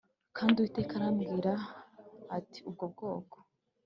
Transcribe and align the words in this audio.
Kandi 0.37 0.55
Uwiteka 0.57 0.91
arambwira 0.95 1.51
ati 2.37 2.59
Ubwo 2.67 2.85
bwoko 2.93 3.37